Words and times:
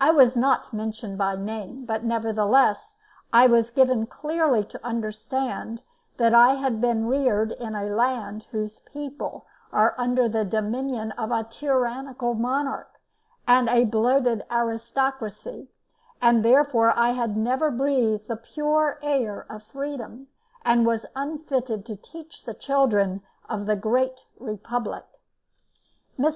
I 0.00 0.12
was 0.12 0.36
not 0.36 0.72
mentioned 0.72 1.18
by 1.18 1.34
name, 1.34 1.86
but 1.86 2.04
nevertheless 2.04 2.94
I 3.32 3.48
was 3.48 3.70
given 3.72 4.06
clearly 4.06 4.62
to 4.62 4.86
understand 4.86 5.82
that 6.18 6.32
I 6.32 6.54
had 6.54 6.80
been 6.80 7.06
reared 7.08 7.50
in 7.50 7.74
a 7.74 7.86
land 7.90 8.46
whose 8.52 8.78
people 8.78 9.44
are 9.72 9.96
under 9.98 10.28
the 10.28 10.44
dominion 10.44 11.10
of 11.18 11.32
a 11.32 11.42
tyrannical 11.42 12.34
monarch 12.34 12.92
and 13.44 13.68
a 13.68 13.86
bloated 13.86 14.44
aristocracy; 14.52 15.66
that 16.22 16.44
therefore 16.44 16.96
I 16.96 17.10
had 17.10 17.36
never 17.36 17.72
breathed 17.72 18.28
the 18.28 18.36
pure 18.36 19.00
air 19.02 19.46
of 19.50 19.64
freedom, 19.64 20.28
and 20.64 20.86
was 20.86 21.06
unfitted 21.16 21.84
to 21.86 21.96
teach 21.96 22.44
the 22.44 22.54
children 22.54 23.20
of 23.48 23.66
the 23.66 23.74
Great 23.74 24.26
Republic. 24.38 25.06
Mr. 26.16 26.34